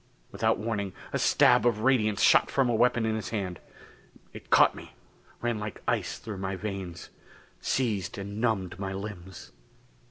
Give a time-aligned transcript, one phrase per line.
[0.31, 3.59] Without warning, a stab of radiance shot from a weapon in his hand.
[4.33, 4.93] It caught me.
[5.41, 7.11] Ran like ice through my veins.
[7.59, 9.51] Seized and numbed my limbs.